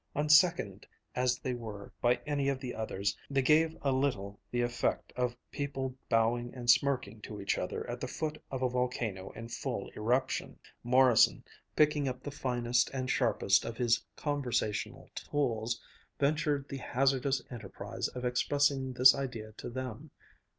Unseconded 0.15 0.87
as 1.13 1.37
they 1.37 1.53
were 1.53 1.93
by 2.01 2.15
any 2.25 2.49
of 2.49 2.59
the 2.59 2.73
others, 2.73 3.15
they 3.29 3.43
gave 3.43 3.77
a 3.83 3.91
little 3.91 4.39
the 4.49 4.63
effect 4.63 5.13
of 5.15 5.37
people 5.51 5.95
bowing 6.09 6.51
and 6.55 6.71
smirking 6.71 7.21
to 7.21 7.39
each 7.39 7.55
other 7.59 7.87
at 7.87 7.99
the 8.01 8.07
foot 8.07 8.41
of 8.49 8.63
a 8.63 8.67
volcano 8.69 9.29
in 9.35 9.47
full 9.47 9.91
eruption. 9.95 10.57
Morrison, 10.83 11.43
picking 11.75 12.07
up 12.07 12.23
the 12.23 12.31
finest 12.31 12.89
and 12.89 13.11
sharpest 13.11 13.63
of 13.63 13.77
his 13.77 14.03
conversational 14.15 15.07
tools, 15.13 15.79
ventured 16.19 16.67
the 16.67 16.77
hazardous 16.77 17.39
enterprise 17.51 18.07
of 18.07 18.25
expressing 18.25 18.93
this 18.93 19.13
idea 19.13 19.51
to 19.51 19.69
them. 19.69 20.09